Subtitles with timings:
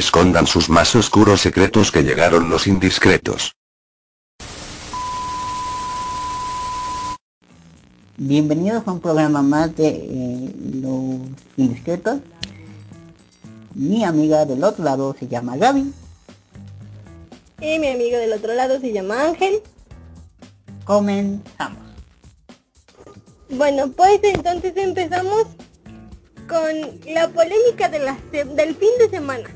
[0.00, 3.52] Escondan sus más oscuros secretos que llegaron los indiscretos.
[8.18, 11.20] Bienvenidos a un programa más de eh, Los
[11.56, 12.20] Indiscretos.
[13.74, 15.90] Mi amiga del otro lado se llama Gaby.
[17.62, 19.62] Y mi amigo del otro lado se llama Ángel.
[20.84, 21.82] Comenzamos.
[23.48, 25.44] Bueno, pues entonces empezamos
[26.46, 26.74] con
[27.14, 29.48] la polémica de la se- del fin de semana.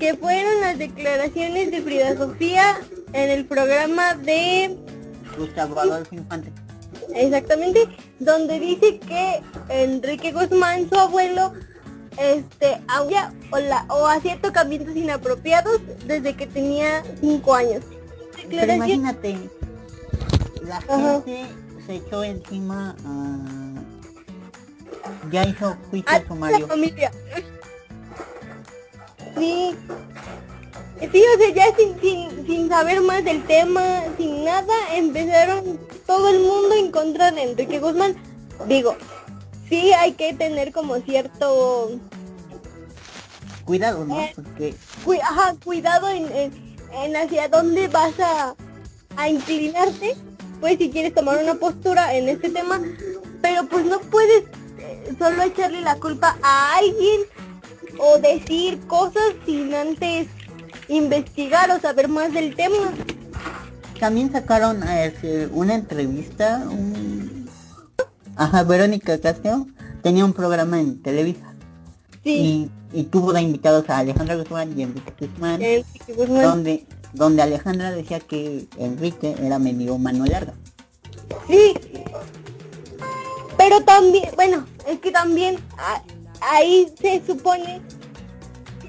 [0.00, 2.80] Que fueron las declaraciones de Frida Sofía
[3.12, 4.78] en el programa de
[5.38, 6.50] Gustavo Adolfo Infante.
[7.14, 7.86] Exactamente,
[8.18, 11.52] donde dice que Enrique Guzmán, su abuelo,
[12.16, 17.84] este, había o, la- o hacía tocamientos inapropiados desde que tenía cinco años.
[18.48, 19.36] Pero imagínate,
[20.62, 21.22] la Ajá.
[21.26, 21.46] gente
[21.86, 23.74] se echó encima a...
[25.30, 26.66] Ya hizo juicio a la sumario.
[26.66, 27.10] familia.
[29.38, 29.76] Sí.
[31.12, 36.28] Sí, o sea, ya sin, sin, sin saber más del tema, sin nada, empezaron todo
[36.28, 38.16] el mundo en contra de Enrique Guzmán.
[38.68, 38.96] Digo,
[39.68, 41.98] sí hay que tener como cierto
[43.70, 44.20] Cuidado, ¿no?
[44.20, 44.32] Eh.
[44.34, 44.74] Porque
[45.22, 48.56] ajá, cuidado en, en, en hacia dónde vas a,
[49.16, 50.16] a inclinarte,
[50.60, 52.80] pues si quieres tomar una postura en este tema,
[53.40, 54.42] pero pues no puedes
[54.78, 57.20] eh, solo echarle la culpa a alguien
[57.98, 60.28] o decir cosas sin antes
[60.88, 62.92] investigar o saber más del tema.
[63.98, 67.48] también sacaron este, una entrevista, un...
[68.36, 69.66] Ajá, Verónica Castro
[70.02, 71.54] tenía un programa en Televisa
[72.24, 76.42] Sí, y, y tuvo de invitados a Alejandra Guzmán y Enrique Guzmán, Enrique Guzmán.
[76.42, 80.52] donde, donde Alejandra decía que Enrique era medio mano larga.
[81.48, 81.74] Sí.
[83.56, 86.02] Pero también, bueno, es que también a-
[86.40, 87.80] ahí se supone,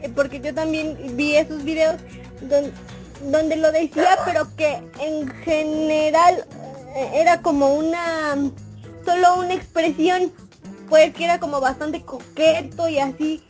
[0.02, 1.96] eh, porque yo también vi esos videos
[2.42, 2.72] don-
[3.32, 6.46] donde lo decía, pero que en general
[6.96, 8.36] eh, era como una,
[9.06, 10.32] solo una expresión,
[10.90, 13.44] pues que era como bastante coqueto y así.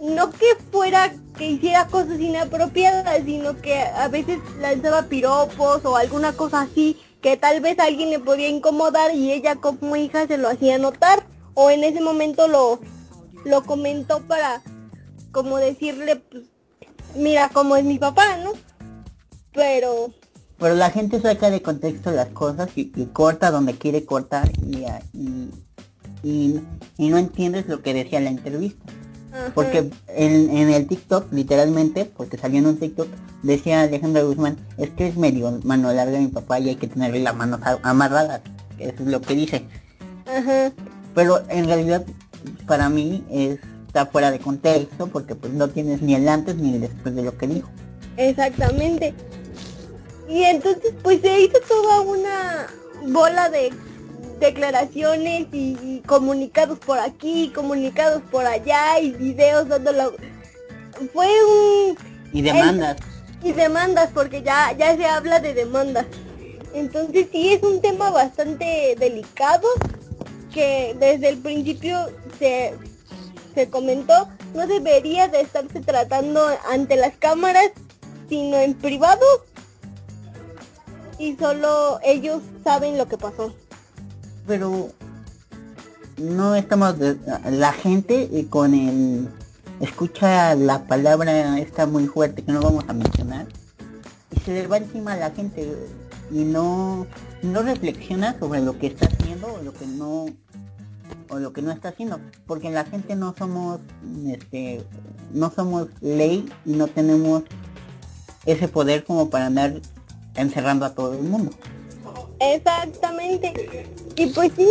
[0.00, 6.32] No que fuera que hiciera cosas inapropiadas, sino que a veces lanzaba piropos o alguna
[6.32, 10.48] cosa así que tal vez alguien le podía incomodar y ella como hija se lo
[10.48, 11.24] hacía notar
[11.54, 12.78] o en ese momento lo,
[13.48, 14.62] lo comentó para
[15.32, 16.44] como decirle, pues,
[17.16, 18.52] mira cómo es mi papá, ¿no?
[19.52, 20.14] Pero
[20.58, 24.84] Pero la gente saca de contexto las cosas y, y corta donde quiere cortar y,
[25.12, 25.50] y,
[26.22, 26.60] y,
[26.96, 28.92] y no entiendes lo que decía la entrevista.
[29.32, 33.08] ajá, Porque en, en el TikTok, literalmente, porque salió en un TikTok,
[33.42, 37.20] decía Alejandra Guzmán, es que es medio mano larga mi papá y hay que tenerle
[37.20, 38.42] las manos amarradas.
[38.78, 39.68] Eso es lo que dice.
[40.26, 40.72] ajá,
[41.14, 42.06] Pero en realidad,
[42.66, 46.74] para mí, es- está fuera de contexto porque pues no tienes ni el antes ni
[46.74, 47.68] el después de lo que dijo.
[48.16, 49.14] exactamente.
[50.28, 52.66] Y entonces pues se hizo toda una
[53.06, 53.72] bola de
[54.40, 60.14] declaraciones y, y comunicados por aquí, comunicados por allá y videos dándolo.
[61.12, 61.96] Fue un
[62.32, 62.96] Y demandas.
[63.42, 66.06] y demandas porque ya ya se habla de demandas
[66.74, 69.66] entonces sí es un tema bastante delicado
[70.52, 72.74] que desde el principio se
[73.54, 77.70] se comentó no debería de estarse tratando ante las cámaras
[78.28, 79.24] sino en privado.
[81.18, 83.52] Y solo ellos saben lo que pasó.
[84.46, 84.90] Pero
[86.16, 86.94] no estamos
[87.50, 89.28] la gente eh, con el
[89.80, 93.46] escucha la palabra esta muy fuerte que no vamos a mencionar
[94.32, 95.72] y se le va encima a la gente
[96.32, 97.06] y no
[97.42, 100.26] no reflexiona sobre lo que está haciendo o lo que no
[101.30, 103.80] o lo que no está haciendo porque la gente no somos
[104.26, 104.84] este
[105.32, 107.42] no somos ley y no tenemos
[108.46, 109.80] ese poder como para andar
[110.34, 111.50] encerrando a todo el mundo
[112.40, 113.88] Exactamente.
[114.16, 114.68] Y pues sí,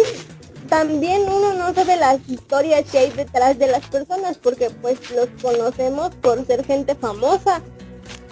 [0.69, 5.27] también uno no sabe las historias que hay detrás de las personas porque pues los
[5.41, 7.61] conocemos por ser gente famosa.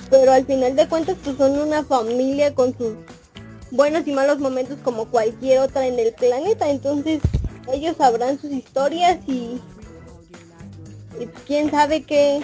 [0.10, 2.94] Pero al final de cuentas pues son una familia con sus
[3.72, 6.70] buenos y malos momentos como cualquier otra en el planeta.
[6.70, 7.22] Entonces
[7.74, 9.60] ellos sabrán sus historias y,
[11.20, 12.42] y quién sabe qué,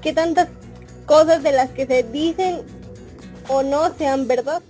[0.00, 0.48] qué tantas
[1.06, 2.62] cosas de las que se dicen
[3.48, 4.62] o no sean verdad.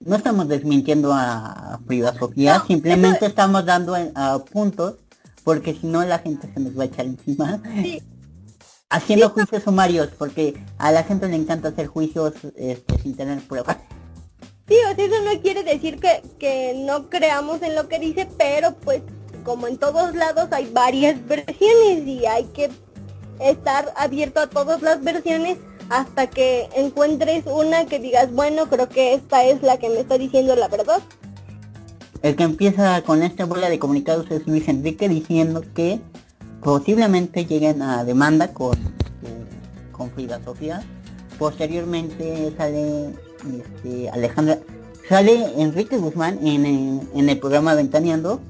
[0.00, 4.96] No estamos desmintiendo a Frida Sofía, No, simplemente eso- estamos dando a, puntos,
[5.42, 7.60] porque si no la gente se nos va a echar encima.
[7.82, 8.02] Sí.
[8.88, 13.78] Haciendo juicios sumarios, porque a la gente le encanta hacer juicios este, sin tener pruebas.
[14.68, 18.28] Sí, o sea, eso no quiere decir que, que no creamos en lo que dice,
[18.36, 19.02] pero pues
[19.44, 22.70] como en todos lados hay varias versiones y hay que
[23.38, 25.58] estar abierto a todas las versiones
[25.88, 30.18] hasta que encuentres una que digas, bueno, creo que esta es la que me está
[30.18, 31.00] diciendo la verdad.
[32.22, 36.00] El que empieza con esta bola de comunicados es Luis Enrique diciendo que
[36.60, 38.76] posiblemente lleguen a demanda con,
[39.92, 40.82] con Frida Sofía.
[41.38, 43.12] Posteriormente sale
[43.44, 44.58] este, Alejandra,
[45.08, 48.40] sale Enrique Guzmán en, en el programa Ventaneando.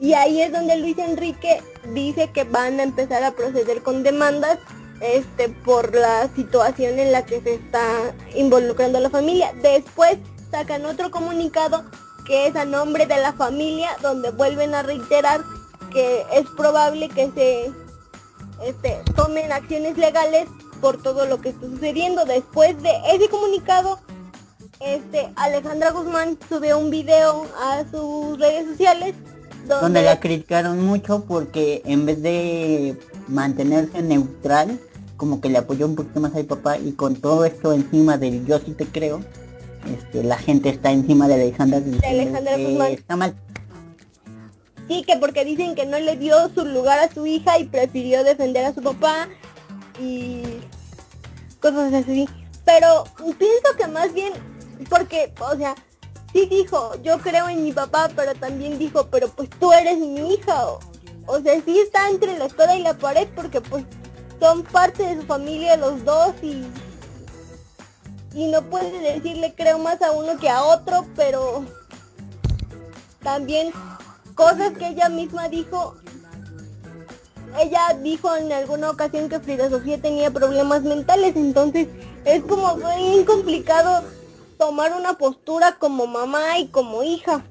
[0.00, 1.60] Y ahí es donde Luis Enrique
[1.92, 4.58] dice que van a empezar a proceder con demandas
[5.00, 9.52] este por la situación en la que se está involucrando la familia.
[9.62, 10.18] Después
[10.50, 11.84] sacan otro comunicado
[12.26, 15.42] que es a nombre de la familia donde vuelven a reiterar
[15.92, 17.72] que es probable que se
[18.64, 20.48] este, tomen acciones legales
[20.80, 22.24] por todo lo que está sucediendo.
[22.24, 23.98] Después de ese comunicado,
[24.80, 29.14] este Alejandra Guzmán sube un video a sus redes sociales
[29.68, 32.96] donde la criticaron mucho porque en vez de
[33.28, 34.78] mantenerse neutral,
[35.16, 38.46] como que le apoyó un poquito más al papá y con todo esto encima del
[38.46, 39.20] yo sí te creo,
[39.92, 42.92] este, la gente está encima de Alejandra, de Alejandra Guzmán.
[42.92, 43.34] Está mal.
[44.88, 48.24] Sí, que porque dicen que no le dio su lugar a su hija y prefirió
[48.24, 49.28] defender a su papá
[50.00, 50.42] y
[51.60, 52.28] cosas así.
[52.64, 53.04] Pero
[53.38, 54.32] pienso que más bien,
[54.88, 55.74] porque, o sea,
[56.32, 60.34] sí dijo, yo creo en mi papá, pero también dijo, pero pues tú eres mi
[60.34, 60.66] hija.
[60.66, 60.80] O,
[61.26, 63.84] o sea, sí está entre la espada y la pared porque pues
[64.40, 66.64] son parte de su familia los dos y
[68.34, 71.64] y no puede decirle creo más a uno que a otro, pero
[73.22, 73.72] también
[74.34, 75.96] cosas que ella misma dijo.
[77.56, 81.88] Ella dijo en alguna ocasión que Frida Sofía tenía problemas mentales, entonces
[82.24, 84.04] es como muy complicado
[84.58, 87.44] tomar una postura como mamá y como hija.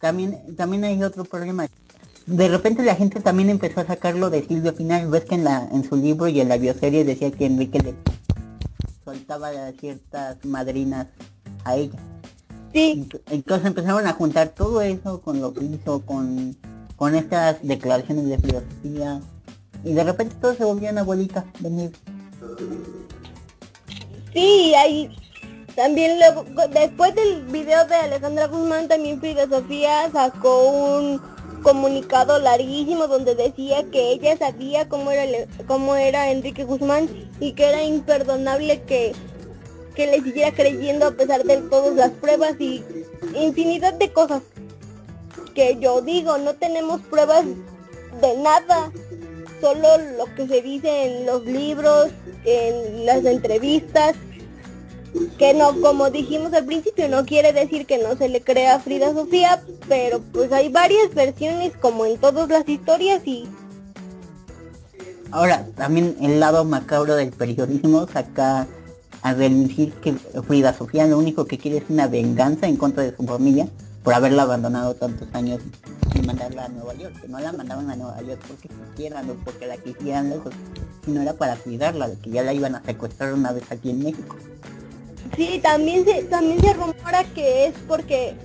[0.00, 1.66] También, también hay otro problema.
[2.26, 5.08] De repente la gente también empezó a sacarlo de Silvio Final.
[5.08, 7.94] Ves que en la en su libro y en la bioserie decía que Enrique le
[9.04, 11.06] soltaba ciertas madrinas
[11.64, 11.98] a ella.
[12.72, 13.08] Sí.
[13.30, 16.56] Entonces empezaron a juntar todo eso con lo que hizo, con,
[16.96, 19.20] con estas declaraciones de filosofía.
[19.84, 21.90] Y de repente todo se volvió una bolita de.
[24.32, 25.14] Sí, ahí
[25.74, 31.20] también luego, después del video de Alejandra Guzmán, también Frida Sofía sacó un
[31.62, 37.08] comunicado larguísimo donde decía que ella sabía cómo era, cómo era Enrique Guzmán
[37.40, 39.12] y que era imperdonable que,
[39.96, 42.84] que le siguiera creyendo a pesar de todas las pruebas y
[43.34, 44.42] infinidad de cosas
[45.54, 47.44] que yo digo, no tenemos pruebas
[48.20, 48.90] de nada,
[49.60, 52.08] solo lo que se dice en los libros,
[52.44, 54.14] en las entrevistas
[55.38, 58.80] que no, como dijimos al principio, no quiere decir que no se le crea a
[58.80, 63.48] Frida Sofía, pero pues hay varias versiones como en todas las historias y...
[65.30, 68.66] Ahora, también el lado macabro del periodismo saca
[69.22, 70.12] a decir que
[70.46, 73.68] Frida Sofía lo único que quiere es una venganza en contra de su familia
[74.04, 75.60] por haberla abandonado tantos años
[76.14, 79.34] y mandarla a Nueva York, que no la mandaban a Nueva York porque quisieran o
[79.44, 80.52] porque la quisieran lejos,
[81.04, 84.36] sino era para cuidarla, que ya la iban a secuestrar una vez aquí en México.
[85.36, 88.36] Sí, también se, también se rumora que es porque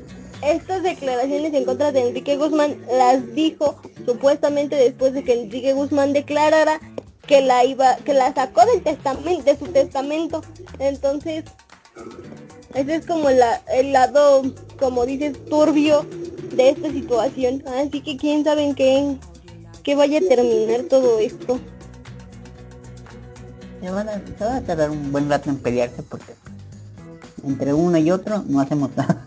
[0.42, 6.14] estas declaraciones en contra de Enrique Guzmán las dijo supuestamente después de que Enrique Guzmán
[6.14, 6.80] declarara
[7.28, 10.42] que la iba, que la sacó del testamento, de su testamento.
[10.80, 11.44] Entonces,
[12.74, 14.42] ese es como el lado,
[14.80, 16.06] como dices, turbio
[16.56, 17.64] de esta situación.
[17.68, 19.18] Así que quién sabe en qué,
[19.84, 21.60] qué vaya a terminar todo esto.
[23.82, 26.34] Se van, a, se van a tardar un buen rato en pelearse porque
[27.46, 29.26] entre uno y otro no hacemos nada.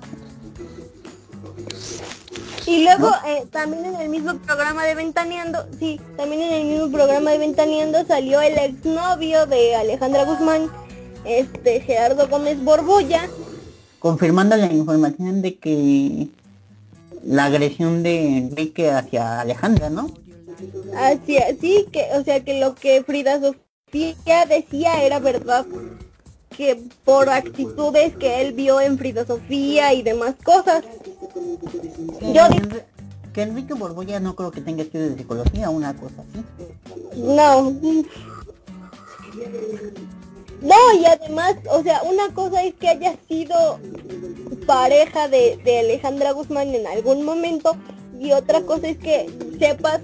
[2.66, 6.90] Y luego eh, también en el mismo programa de Ventaneando, sí, también en el mismo
[6.90, 10.70] programa de Ventaneando salió el exnovio de Alejandra Guzmán,
[11.24, 13.28] este Gerardo Gómez Borbolla.
[14.02, 16.28] Confirmando la información de que
[17.24, 20.10] la agresión de Enrique hacia Alejandra, ¿no?
[20.96, 25.64] Así, sí, que, o sea que lo que Frida Sofía decía era verdad
[26.56, 30.84] que por actitudes que él vio en filosofía y demás cosas.
[32.34, 32.42] Yo
[33.32, 36.44] que Enrique Borbolla no creo que tenga estudios de psicología o una cosa así.
[37.16, 37.72] No.
[40.62, 43.80] No, y además, o sea, una cosa es que haya sido
[44.66, 47.76] pareja de, de Alejandra Guzmán en algún momento
[48.18, 49.28] y otra cosa es que
[49.58, 50.00] sepas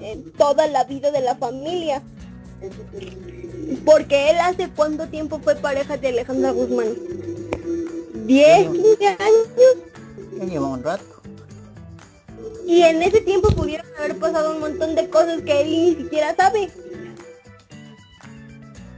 [0.00, 2.02] eh, toda la vida de la familia.
[3.84, 6.94] Porque él hace cuánto tiempo fue pareja de Alejandra Guzmán.
[8.26, 9.48] ¿10, 15 años?
[10.38, 11.04] Ya lleva un rato.
[12.66, 16.34] Y en ese tiempo pudieron haber pasado un montón de cosas que él ni siquiera
[16.34, 16.70] sabe.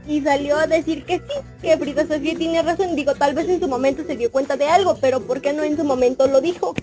[0.07, 2.95] Y salió a decir que sí, que Frida Sofía tiene razón.
[2.95, 5.63] Digo, tal vez en su momento se dio cuenta de algo, pero ¿por qué no
[5.63, 6.75] en su momento lo dijo?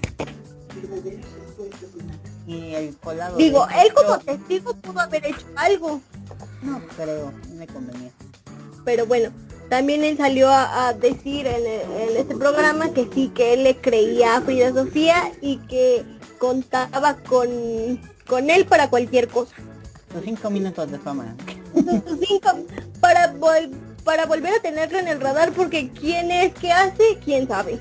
[2.47, 3.37] Y el colado...
[3.37, 6.01] Digo, él como testigo pudo haber hecho algo.
[6.63, 8.11] No creo, no me convenía.
[8.85, 9.31] Pero bueno,
[9.69, 13.77] también él salió a, a decir en, en este programa que sí, que él le
[13.77, 16.05] creía a Frida Sofía y que
[16.39, 19.55] contaba con, con él para cualquier cosa.
[20.13, 21.37] Sus cinco minutos de fama.
[21.75, 22.49] Sus cinco
[23.01, 23.71] para vol-
[24.05, 27.79] para volver a tenerlo en el radar porque quién es, qué hace, quién sabe.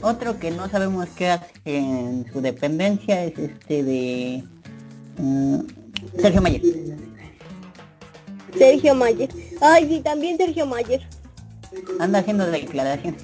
[0.00, 4.44] Otro que no sabemos qué hace en su dependencia es este de...
[5.18, 5.58] mm,
[6.20, 6.62] Sergio Mayer.
[8.56, 9.28] Sergio Mayer.
[9.60, 11.06] Ay, sí, también Sergio Mayer.
[11.98, 13.22] Anda haciendo declaraciones.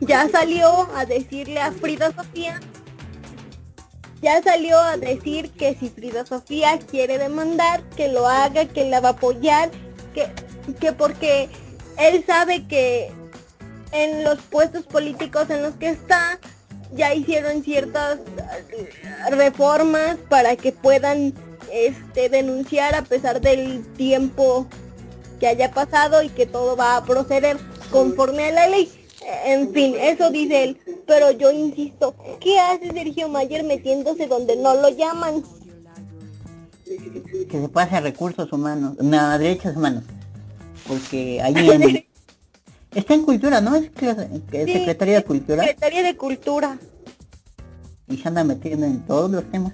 [0.00, 2.58] Ya salió a decirle a Frida Sofía.
[4.22, 9.00] Ya salió a decir que si Frida Sofía quiere demandar, que lo haga, que la
[9.00, 9.70] va a apoyar,
[10.14, 10.28] que,
[10.78, 11.48] que porque
[11.98, 13.10] él sabe que
[13.92, 16.38] en los puestos políticos en los que está
[16.92, 18.90] ya hicieron ciertas eh,
[19.30, 21.34] reformas para que puedan
[21.72, 24.66] este denunciar a pesar del tiempo
[25.38, 27.56] que haya pasado y que todo va a proceder
[27.90, 28.99] conforme a la ley.
[29.44, 30.78] En fin, eso dice él.
[31.06, 35.42] Pero yo insisto, ¿qué hace Sergio Mayer metiéndose donde no lo llaman?
[37.48, 40.02] que se pase a recursos humanos, no, a derechos humanos.
[40.88, 42.04] Porque ahí en-
[42.94, 43.76] está en cultura, ¿no?
[43.76, 44.16] Es, que-
[44.50, 46.78] que es Sí, secretaria de cultura Secretaria de Cultura.
[48.08, 49.72] y se anda metiendo en todos los temas.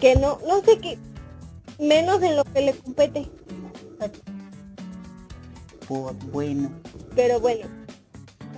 [0.00, 0.98] Que no, no sé qué,
[1.78, 3.28] menos en lo que le compete.
[5.86, 6.70] Pues bueno,
[7.14, 7.66] Pero bueno.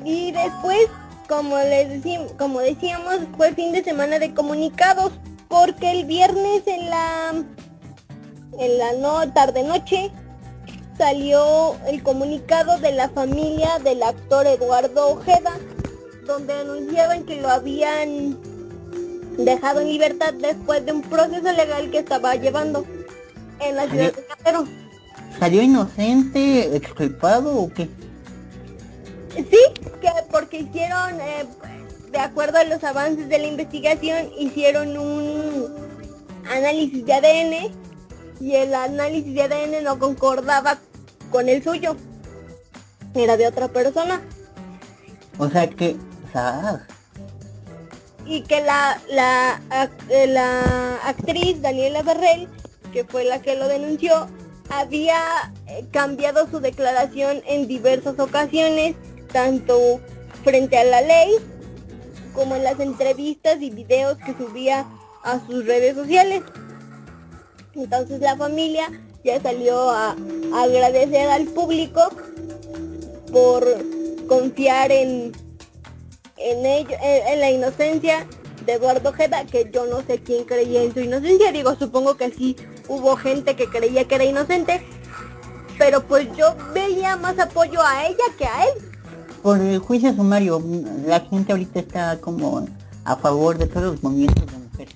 [0.06, 0.86] Y después,
[1.28, 5.10] como les decimos, como decíamos, fue fin de semana de comunicados,
[5.48, 7.34] porque el viernes en la
[8.56, 10.12] en la no tarde noche
[10.96, 15.58] salió el comunicado de la familia del actor Eduardo Ojeda,
[16.24, 18.38] donde anunciaban que lo habían
[19.38, 22.86] dejado en libertad después de un proceso legal que estaba llevando
[23.58, 24.68] en la ciudad de Guerrero.
[25.40, 27.88] ¿salió inocente, exculpado o qué?
[29.36, 29.58] Sí,
[30.00, 31.46] que porque hicieron, eh,
[32.10, 35.74] de acuerdo a los avances de la investigación, hicieron un
[36.50, 37.72] análisis de ADN
[38.40, 40.78] y el análisis de ADN no concordaba
[41.30, 41.96] con el suyo.
[43.14, 44.22] Era de otra persona.
[45.38, 45.96] O sea que,
[46.32, 46.86] sea,
[48.24, 49.60] Y que la, la,
[50.10, 52.48] eh, la actriz Daniela Barrell,
[52.92, 54.28] que fue la que lo denunció,
[54.70, 58.96] había eh, cambiado su declaración en diversas ocasiones,
[59.36, 60.00] tanto
[60.44, 61.30] frente a la ley
[62.32, 64.86] como en las entrevistas y videos que subía
[65.22, 66.42] a sus redes sociales.
[67.74, 68.90] Entonces la familia
[69.24, 70.16] ya salió a,
[70.54, 72.00] agradecer al público
[73.30, 73.62] por
[74.26, 75.32] confiar en,
[76.38, 78.26] en ello, en, en la inocencia
[78.64, 82.30] de Eduardo Ojeda, que yo no sé quién creía en su inocencia, digo, supongo que
[82.30, 82.56] sí
[82.88, 84.82] hubo gente que creía que era inocente,
[85.76, 88.95] pero pues yo veía más apoyo a ella que a él.
[89.46, 90.60] Por el juicio sumario,
[91.06, 92.66] la gente ahorita está como
[93.04, 94.94] a favor de todos los movimientos de mujeres.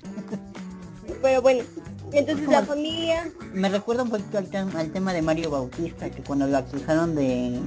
[1.21, 1.63] Pero bueno,
[2.11, 6.21] entonces la familia, Me recuerda un poquito al, tem- al tema de Mario Bautista, que
[6.21, 7.61] cuando lo acusaron de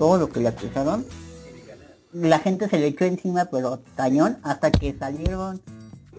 [0.00, 1.06] todo lo que le acusaron,
[2.12, 5.62] la gente se le echó encima, pero cañón, hasta que salieron,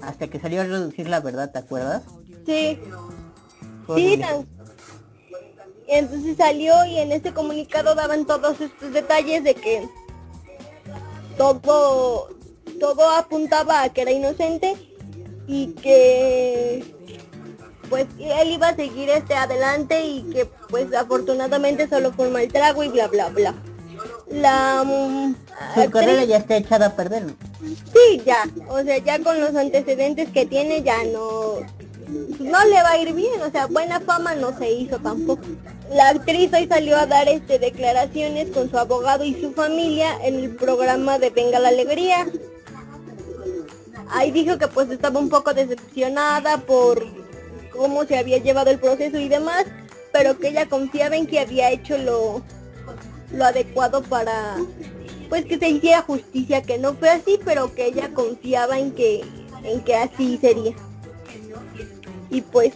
[0.02, 2.04] hasta que salió a reducir la verdad, ¿te acuerdas?
[2.46, 2.80] sí,
[3.94, 4.48] sí, tan-
[5.88, 9.88] entonces salió y en este comunicado daban todos estos detalles de que
[11.38, 12.30] todo,
[12.80, 14.76] todo apuntaba a que era inocente
[15.48, 16.84] y que
[17.90, 22.48] pues él iba a seguir este adelante y que pues afortunadamente solo fue un mal
[22.50, 23.54] trago y bla bla bla.
[24.30, 25.36] La mm,
[25.74, 27.28] Su actriz- carrera ya está echada a perder.
[27.94, 28.44] Sí, ya.
[28.68, 31.60] O sea, ya con los antecedentes que tiene ya no
[32.08, 35.44] no le va a ir bien, o sea, buena fama no se hizo tampoco.
[35.92, 40.36] La actriz hoy salió a dar este declaraciones con su abogado y su familia en
[40.36, 42.28] el programa de Venga la Alegría.
[44.10, 47.06] Ahí dijo que pues estaba un poco decepcionada por
[47.72, 49.66] cómo se había llevado el proceso y demás,
[50.14, 52.42] pero que ella confiaba en que había hecho lo,
[53.32, 54.58] lo adecuado para
[55.28, 59.26] pues que se hiciera justicia, que no fue así, pero que ella confiaba en que
[59.64, 60.74] en que así sería.
[62.30, 62.74] Y pues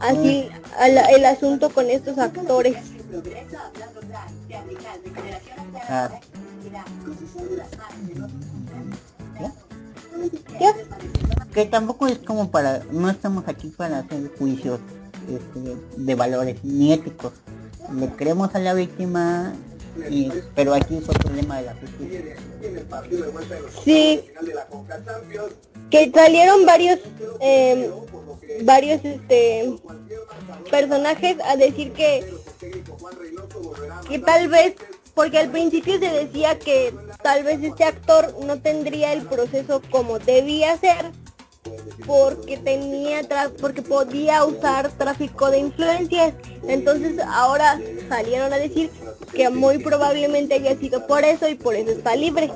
[0.00, 0.48] así
[0.80, 2.76] el asunto con estos actores.
[5.88, 6.10] Ah,
[10.60, 10.74] ¿ya?
[11.52, 14.78] Que tampoco es como para, no estamos aquí para hacer juicios
[15.28, 17.32] este, de valores ni éticos.
[17.92, 19.52] Le creemos a la víctima,
[20.54, 22.36] pero aquí es el problema de la justicia.
[23.84, 24.20] Sí.
[25.90, 27.00] Que salieron varios,
[27.40, 27.90] eh,
[28.62, 29.74] varios este
[30.70, 32.24] personajes a decir que
[34.08, 34.74] que tal vez
[35.14, 40.18] porque al principio se decía que tal vez este actor no tendría el proceso como
[40.18, 41.10] debía ser
[42.06, 43.20] porque tenía
[43.60, 46.34] porque podía usar tráfico de influencias
[46.66, 48.90] entonces ahora salieron a decir
[49.32, 52.50] que muy probablemente haya sido por eso y por eso está libre.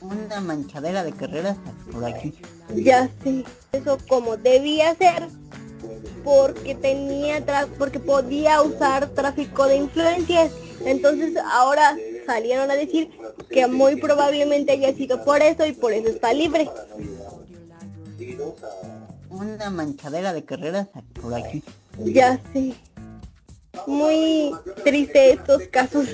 [0.00, 1.56] Una manchadera de carreras
[1.92, 2.34] por aquí.
[2.74, 5.28] Ya sé eso como debía ser
[6.24, 7.44] porque tenía
[7.78, 10.52] porque podía usar tráfico de influencias.
[10.84, 11.96] Entonces ahora
[12.26, 13.10] salieron a decir
[13.50, 16.70] que muy probablemente haya sido por eso y por eso está libre.
[19.30, 20.88] Una manchadera de carreras
[21.20, 21.62] por aquí.
[21.98, 22.74] Ya sé
[23.88, 24.52] muy
[24.84, 26.06] triste estos casos.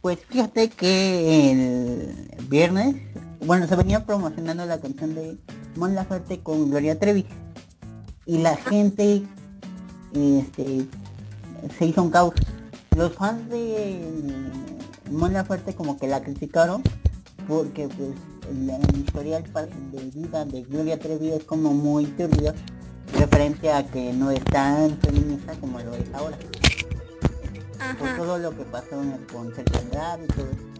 [0.00, 2.96] Pues fíjate que el viernes
[3.44, 5.36] bueno se venía promocionando la canción de
[5.76, 7.26] Mon Laferte con Gloria Trevi.
[8.26, 9.22] Y la gente
[10.14, 10.86] este,
[11.78, 12.34] se hizo un caos.
[12.96, 14.00] Los fans de
[15.10, 16.82] Mon Fuerte como que la criticaron
[17.48, 18.10] porque pues
[18.50, 19.44] el, historial
[19.92, 22.54] de vida de Gloria Trevi es como muy turbio
[23.12, 26.36] referente a que no es tan feminista como lo es ahora.
[27.98, 29.80] Por todo lo que pasó en el concierto
[30.22, 30.72] y todo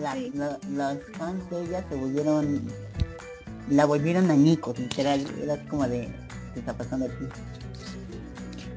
[0.00, 2.62] las fans de ella se volvieron
[3.68, 6.12] la volvieron añicos, literal, era como de,
[6.54, 7.28] ¿qué está pasando aquí?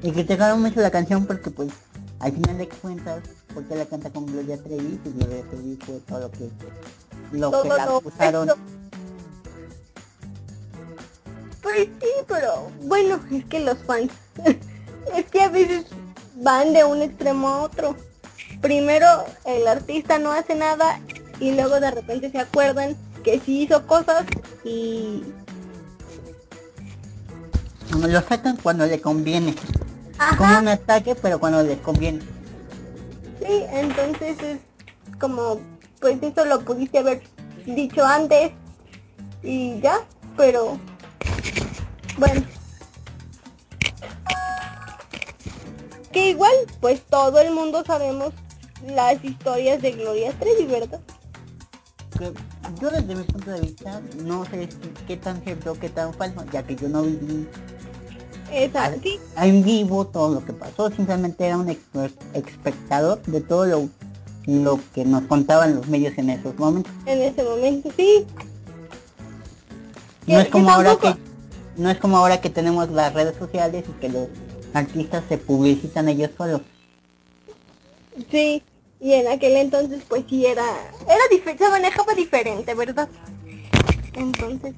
[0.02, 1.72] Y criticaron mucho la canción porque pues,
[2.20, 6.20] al final de cuentas, porque la canta con Gloria Trevi, y Gloria Trevi fue todo
[6.20, 6.48] lo que,
[7.32, 8.48] lo que la acusaron.
[11.64, 14.12] Pues sí, pero bueno, es que los fans,
[15.16, 15.86] es que a veces
[16.36, 17.96] van de un extremo a otro.
[18.60, 19.06] Primero
[19.46, 21.00] el artista no hace nada
[21.40, 24.26] y luego de repente se acuerdan que sí hizo cosas
[24.62, 25.22] y
[27.98, 29.54] lo sacan cuando le conviene.
[30.36, 32.20] Como un ataque, pero cuando les conviene.
[33.40, 34.58] Sí, entonces es
[35.18, 35.60] como,
[35.98, 37.22] pues eso lo pudiste haber
[37.64, 38.52] dicho antes
[39.42, 40.00] y ya,
[40.36, 40.78] pero
[42.18, 42.42] bueno.
[46.12, 48.32] Que igual, pues todo el mundo sabemos
[48.86, 51.00] las historias de Gloria Trevi, ¿verdad?
[52.80, 54.68] yo desde mi punto de vista no sé
[55.06, 57.48] qué tan cierto, qué tan falso, ya que yo no viví
[58.52, 59.08] Exacto.
[59.38, 63.88] en vivo todo lo que pasó, simplemente era un espectador de todo lo,
[64.46, 66.92] lo que nos contaban los medios en esos momentos.
[67.06, 68.24] En ese momento, sí.
[70.26, 71.14] No es como ahora que
[71.76, 74.28] no es como ahora que tenemos las redes sociales y que los
[74.72, 76.62] artistas se publicitan ellos solos.
[78.30, 78.62] Sí,
[79.00, 80.64] y en aquel entonces pues sí era
[81.06, 83.08] era se manejaba diferente verdad
[84.14, 84.74] entonces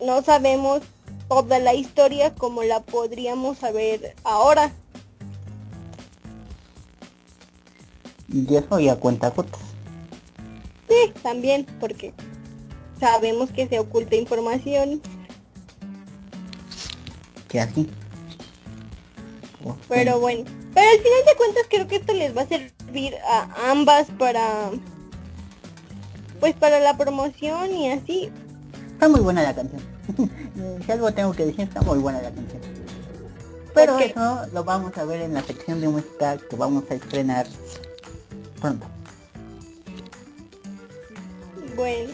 [0.00, 0.82] no sabemos
[1.28, 4.72] toda la historia como la podríamos saber ahora.
[8.28, 9.60] Y eso ya cuenta gotas.
[10.88, 12.12] Sí también porque
[12.98, 15.00] sabemos que se oculta información
[17.52, 17.88] que así
[19.88, 23.70] pero bueno pero al final de cuentas creo que esto les va a servir a
[23.70, 24.70] ambas para
[26.42, 28.32] pues para la promoción y así.
[28.94, 29.80] Está muy buena la canción.
[30.84, 32.60] si algo tengo que decir, está muy buena la canción.
[33.72, 37.46] Pero eso lo vamos a ver en la sección de música que vamos a estrenar
[38.60, 38.84] pronto.
[41.76, 42.10] Bueno.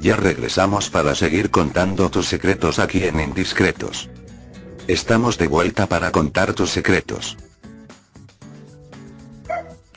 [0.00, 0.16] Ya.
[0.16, 4.08] Regresamos para seguir contando tus secretos aquí en Indiscretos.
[4.86, 7.36] Estamos de vuelta para contar tus secretos.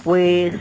[0.04, 0.56] Pues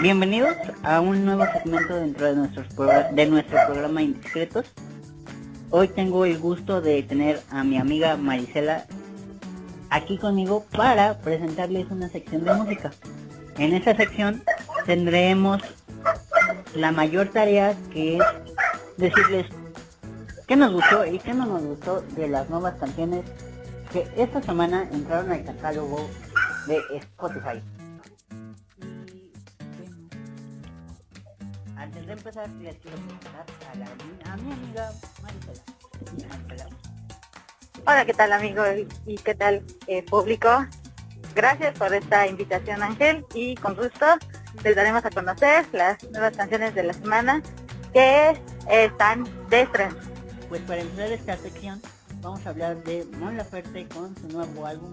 [0.00, 2.66] bienvenidos a un nuevo segmento dentro de, nuestros
[3.12, 4.66] de nuestro programa Indiscretos.
[5.70, 8.86] Hoy tengo el gusto de tener a mi amiga Marisela
[9.90, 12.92] aquí conmigo para presentarles una sección de música.
[13.58, 14.44] En esta sección
[14.86, 15.60] tendremos
[16.76, 18.22] la mayor tarea que es
[18.96, 19.46] decirles
[20.46, 23.24] qué nos gustó y qué no nos gustó de las nuevas canciones
[23.92, 26.08] que esta semana entraron al catálogo
[26.66, 27.62] de Spotify.
[31.76, 33.46] Antes de empezar les quiero presentar
[34.30, 34.90] a, mi amiga
[35.22, 35.62] Marisela.
[37.86, 38.62] Hola, ¿qué tal amigo?
[39.06, 40.48] ¿Y qué tal eh, público?
[41.36, 44.06] gracias por esta invitación Ángel y con gusto
[44.64, 47.42] les daremos a conocer las nuevas canciones de la semana
[47.92, 49.96] que están de estreno.
[50.48, 51.80] Pues para empezar esta sección
[52.20, 54.90] vamos a hablar de Mon Laferte con su nuevo álbum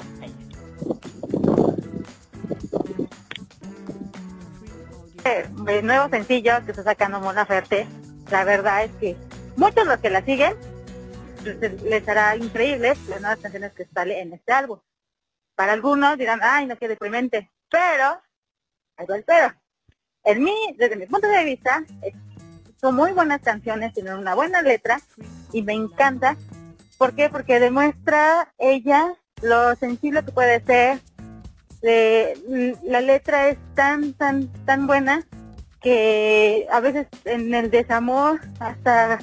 [5.68, 7.88] El nuevo sencillo que está sacando Mon Laferte,
[8.30, 9.16] la verdad es que
[9.56, 10.56] muchos los que la siguen
[11.44, 14.80] les hará increíble las nuevas canciones que sale en este álbum.
[15.56, 17.52] Para algunos dirán, ay, no, qué deprimente.
[17.70, 18.22] Pero,
[18.98, 19.54] pero.
[20.26, 21.84] En mí, desde mi punto de vista,
[22.80, 25.02] son muy buenas canciones, tienen una buena letra
[25.52, 26.38] y me encanta.
[26.98, 27.30] ¿Por qué?
[27.30, 31.00] Porque demuestra ella lo sensible que puede ser.
[32.84, 35.26] la letra es tan, tan, tan buena
[35.82, 39.20] que a veces en el desamor hasta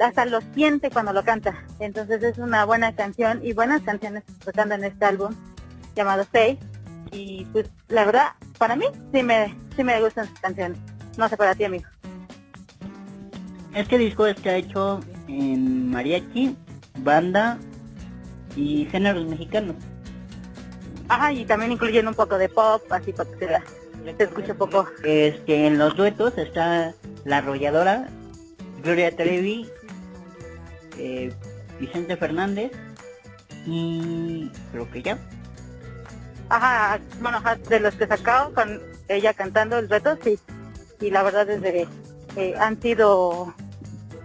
[0.00, 1.64] hasta lo siente cuando lo canta.
[1.78, 5.34] Entonces es una buena canción y buenas canciones tocando en este álbum
[5.94, 6.58] llamado Face.
[7.12, 10.78] Y pues la verdad, para mí sí me, sí me gustan sus canciones.
[11.16, 11.84] No sé para ti, amigo.
[13.74, 16.56] Este disco está hecho en mariachi,
[16.98, 17.58] banda
[18.56, 19.76] y géneros mexicanos.
[21.08, 24.86] Ajá, y también incluyen un poco de pop, así para que se, se escuche poco.
[25.04, 26.94] Este, en los duetos está
[27.24, 28.08] La Arrolladora,
[28.82, 29.68] Gloria Trevi,
[30.98, 31.32] eh,
[31.80, 32.72] Vicente Fernández
[33.66, 35.18] y creo que ya.
[36.48, 40.38] Ajá, bueno, de los que sacado con ella cantando el reto, sí.
[41.00, 41.86] Y la verdad es que
[42.36, 43.54] eh, han sido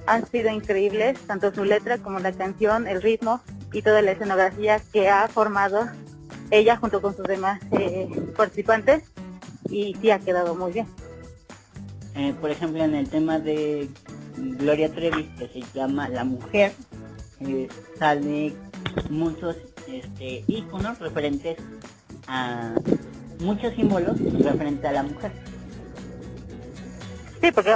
[0.06, 4.82] han sido increíbles, tanto su letra como la canción, el ritmo y toda la escenografía
[4.92, 5.88] que ha formado
[6.52, 9.04] ella junto con sus demás eh, participantes
[9.70, 10.88] y sí ha quedado muy bien.
[12.42, 13.90] por ejemplo, en el tema de
[14.38, 16.74] Gloria Trevi, que se llama La Mujer,
[17.40, 18.54] eh, sale
[19.10, 19.56] muchos
[19.88, 21.58] este, iconos referentes
[22.28, 22.74] a
[23.40, 25.32] muchos símbolos referentes a la mujer.
[27.42, 27.76] Sí, porque,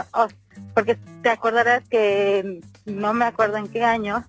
[0.73, 4.25] porque te acordarás que no me acuerdo en qué año,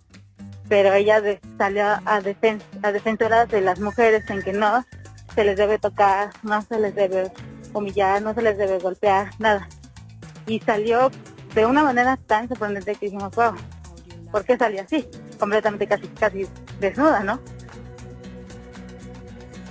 [0.68, 1.22] pero ella
[1.56, 2.20] salió a, a
[2.92, 4.84] defensora de las mujeres en que no
[5.34, 7.30] se les debe tocar, no se les debe
[7.72, 9.68] humillar, no se les debe golpear, nada.
[10.46, 11.10] Y salió
[11.54, 13.54] de una manera tan sorprendente que dijimos, wow,
[14.30, 15.08] ¿por qué salió así?
[15.38, 16.46] Completamente casi casi
[16.80, 17.40] desnuda, ¿no?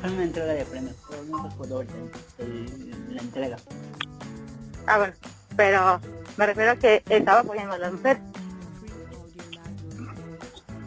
[0.08, 0.96] Fue una entrega de premios,
[1.28, 3.58] no puedo la entrega.
[4.86, 5.14] Ah, bueno,
[5.58, 6.00] pero
[6.38, 8.24] me refiero a que estaba apoyando a las mujeres.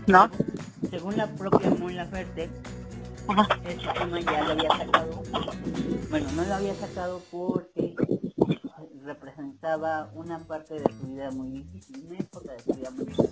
[0.07, 0.31] ¿No?
[0.89, 2.49] Según la propia Mon Laferte,
[3.69, 5.23] este tema ya lo había sacado.
[6.09, 7.95] Bueno, no lo había sacado porque
[9.05, 13.31] representaba una parte de su vida muy difícil, una época de su vida muy difícil.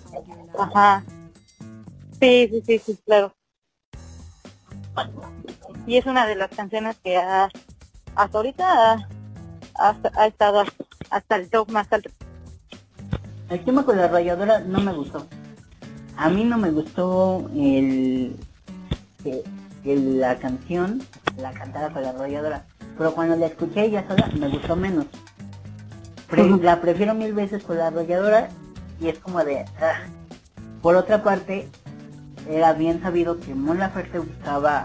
[0.55, 1.03] Ajá.
[2.19, 3.33] Sí, sí, sí, sí, claro.
[5.89, 7.49] Y es una de las canciones que ha,
[8.15, 9.07] hasta ahorita
[9.73, 10.63] ha, estado
[11.09, 12.11] hasta el top más alto.
[13.49, 15.25] El tema con la rayadora no me gustó.
[16.15, 18.35] A mí no me gustó el
[19.23, 19.43] que,
[19.83, 21.01] la canción
[21.37, 22.65] la cantara con la rayadora.
[22.95, 25.07] Pero cuando la escuché ella sola me gustó menos
[26.61, 28.49] la prefiero mil veces con la arrolladora
[29.01, 29.65] y es como de...
[29.81, 30.05] Ah.
[30.83, 31.67] Por otra parte,
[32.49, 34.79] era bien sabido que Mon Laferte buscaba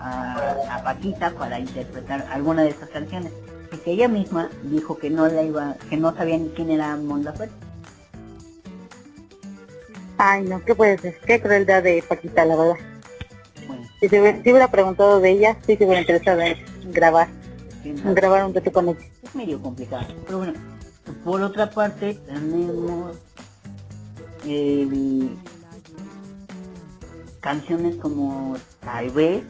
[0.71, 3.33] a, Paquita para interpretar alguna de esas canciones.
[3.73, 6.97] Y que ella misma dijo que no la iba, que no sabía ni quién era
[6.97, 7.55] Mon Laferte.
[10.19, 11.19] Ay no, ¿qué puede ser?
[11.27, 12.77] Qué crueldad de Paquita, la verdad.
[13.99, 16.59] Si, se hubiera, preguntado de ella, sí se hubiera interesado en
[16.93, 17.29] grabar.
[17.83, 18.99] En grabar un reto con ella.
[19.23, 20.53] Es medio complicado, pero bueno,
[21.25, 23.17] por otra parte, tenemos
[27.45, 29.45] canciones como Tal vez,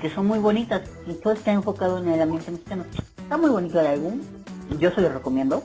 [0.00, 2.84] que son muy bonitas y todo está enfocado en el ambiente mexicano.
[3.16, 4.20] Está muy bonito el álbum,
[4.80, 5.64] yo se lo recomiendo.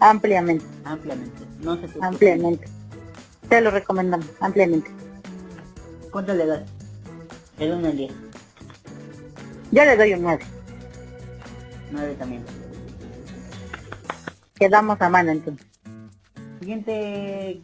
[0.00, 0.66] Ampliamente.
[0.84, 2.68] Ampliamente, no sé Ampliamente.
[3.48, 4.90] Te lo recomendamos, ampliamente.
[6.10, 6.62] ¿Cuánto le das?
[7.58, 8.12] El 1 al 10.
[9.72, 10.44] Yo le doy un 9.
[11.90, 12.44] 9 también
[14.56, 15.66] quedamos a mano entonces.
[16.60, 17.60] Siguiente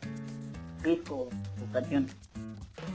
[0.82, 1.28] disco
[1.70, 2.06] o canción.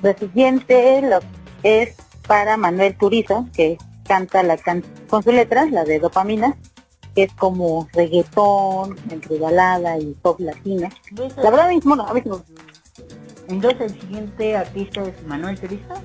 [0.01, 1.19] Lo siguiente lo
[1.63, 1.95] es
[2.27, 6.55] para Manuel Turizo, que canta la can con su letra, la de dopamina,
[7.15, 10.89] que es como reggaetón, entre balada y pop latina.
[11.37, 12.13] La verdad mismo no, a.
[13.47, 15.95] Entonces el siguiente artista es Manuel Turizo.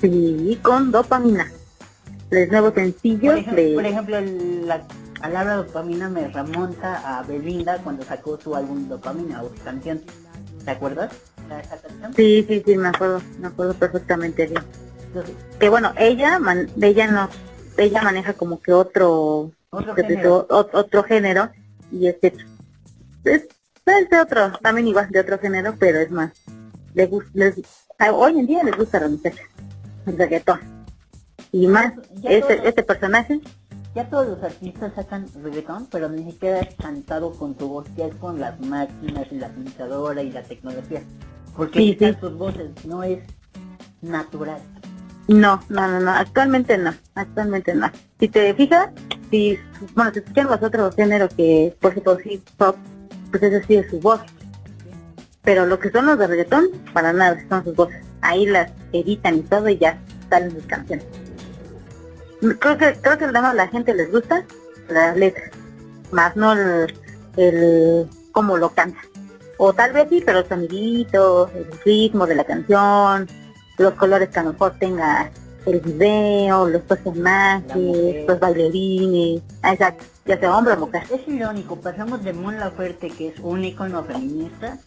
[0.00, 1.50] Sí, con dopamina.
[2.30, 3.72] Les nuevo sencillo de...
[3.74, 4.82] Por ejemplo, la
[5.20, 10.02] palabra dopamina me remonta a Belinda cuando sacó su álbum Dopamina o su canción.
[10.64, 11.12] ¿Te acuerdas
[11.48, 12.14] canción?
[12.14, 14.62] Sí, sí, sí, me acuerdo, me acuerdo perfectamente bien.
[15.58, 17.28] que bueno, ella man, ella no,
[17.78, 20.46] ella maneja como que otro Otro género.
[20.50, 21.50] o- otro género
[21.90, 22.34] y este
[23.24, 23.46] es,
[23.86, 26.32] es de otro, también igual de otro género, pero es más,
[26.94, 27.54] les,
[27.98, 29.46] a- hoy en día les gusta la muchachas,
[30.06, 30.60] el reggaetón.
[31.52, 33.40] Y más, Ya este, este personaje,
[33.94, 38.06] Ya todos los artistas sacan reggaetón, pero ni siquiera es cantado con tu voz, ya
[38.06, 41.02] es con las máquinas y la computadora y la tecnología.
[41.56, 43.20] Porque Sí, sus voces, no es
[44.02, 44.60] natural.
[45.28, 47.90] no, no, no, no, actualmente no, actualmente no.
[48.20, 48.90] Si te fijas,
[49.30, 49.58] si,
[49.94, 52.76] bueno, si escuchan los otros géneros que, por ejemplo, hip hop,
[53.30, 54.20] pues eso sí es su voz.
[55.42, 58.04] Pero lo que son los de reggaetón, para nada, son sus voces.
[58.20, 61.06] Ahí las editan y todo y ya salen sus canciones.
[62.40, 64.44] Creo que, creo que a la gente les gusta
[64.88, 65.50] las letras,
[66.12, 66.94] más no el,
[67.36, 69.00] el cómo lo canta.
[69.58, 73.26] O tal vez sí, pero el sonidito, el ritmo de la canción,
[73.78, 75.30] los colores que a lo mejor tenga
[75.66, 81.02] el video, los personajes, los bailarines, ah, exacto, ya sea hombre o mujer.
[81.10, 84.78] Es irónico, pasamos de Mon Laferte, que es un icono feminista,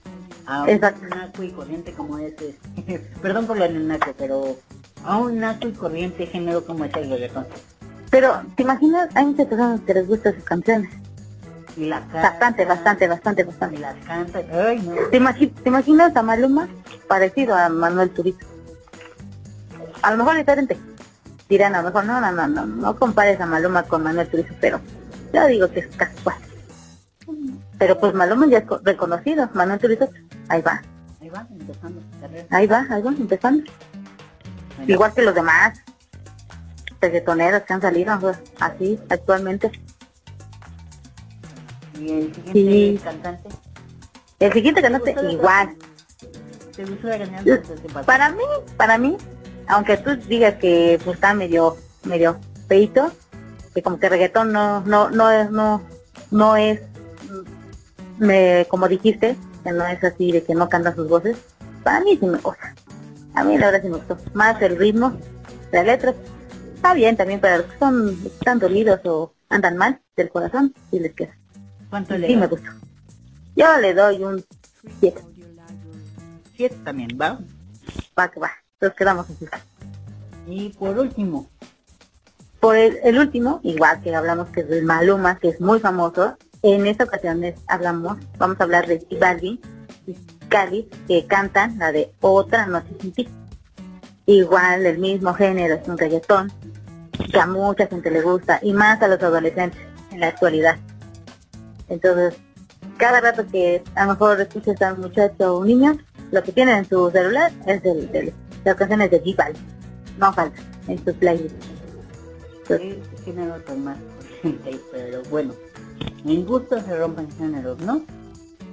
[0.45, 1.01] a Exacto.
[1.03, 2.57] un naco y corriente como ese.
[3.21, 4.55] Perdón por lo del naco, pero
[5.03, 7.45] a un naco y corriente género como es el reggaetón.
[8.09, 9.09] Pero, ¿te imaginas?
[9.15, 10.89] Hay muchas personas que les gustan sus canciones.
[11.79, 13.77] Y la Bastante, bastante, bastante, Y bastante.
[13.79, 14.39] las canta.
[14.51, 14.95] Ay, no.
[15.09, 16.67] ¿Te, imagi- te imaginas a Maluma
[17.07, 18.39] parecido a Manuel Turizo?
[20.01, 20.77] A lo mejor diferente.
[21.47, 24.53] Dirán a lo mejor, no, no, no, no, no compares a Maluma con Manuel Turizo,
[24.59, 24.81] pero
[25.33, 26.35] yo digo que es casi igual.
[27.77, 30.09] Pero pues Maluma ya es co- reconocido, Manuel Turizo,
[30.49, 30.81] ahí va,
[31.21, 32.01] Ahí va, empezando
[32.49, 33.63] ahí va, ahí va, empezando.
[34.77, 35.79] Bueno, Igual que los demás
[37.01, 38.13] reggaetoneros que han salido
[38.59, 39.71] así actualmente.
[41.99, 43.01] Y el siguiente Sí.
[43.03, 43.49] cantante.
[44.39, 45.75] El siguiente cantante ¿Te gustó la igual.
[46.75, 47.39] ¿Te gustó la canción?
[47.47, 48.05] Entonces, ¿qué pasa?
[48.05, 48.43] Para mí,
[48.77, 49.17] para mí,
[49.67, 53.11] aunque tú digas que pues, está medio, medio feito,
[53.73, 55.81] que como que reggaetón no, no, no es, no,
[56.31, 56.79] no es,
[57.29, 61.37] mm, me, como dijiste, que no es así de que no cantan sus voces,
[61.83, 62.73] para mí sí me gusta.
[63.35, 64.17] A mí la verdad sí me gustó.
[64.33, 65.17] Más el ritmo,
[65.71, 66.15] las letras,
[66.75, 70.99] está bien también para los que son, están dolidos o andan mal del corazón, sí
[70.99, 71.38] les queda.
[71.89, 72.49] ¿Cuánto le Sí me das?
[72.51, 72.71] gustó.
[73.55, 74.43] Yo le doy un
[74.99, 75.21] 7,
[76.55, 77.39] Siete también, ¿va?
[78.17, 78.51] va que va.
[78.81, 79.47] Nos quedamos así.
[80.47, 81.47] Y por último,
[82.59, 86.37] Por el, el último, igual que hablamos que es de Maluma, que es muy famoso,
[86.61, 89.59] en esta ocasión les hablamos, vamos a hablar de Balvin
[90.05, 90.15] y
[90.49, 93.29] Cali, que cantan la de Otra Noche Sin Ti.
[94.25, 96.51] Igual el mismo género, es un reggaetón,
[97.31, 99.79] que a mucha gente le gusta, y más a los adolescentes
[100.11, 100.77] en la actualidad.
[101.89, 102.35] Entonces,
[102.97, 105.97] cada rato que a lo mejor escuchas a un muchacho o un niño,
[106.31, 109.61] lo que tienen en su celular es el, el- las canciones de J Balvin.
[110.17, 111.55] No falta en su playlist.
[112.67, 113.97] Pues, ¿qué género tan más
[114.41, 114.79] corriente?
[114.91, 115.53] Pero bueno,
[116.25, 118.03] en gusto se rompen géneros, ¿no?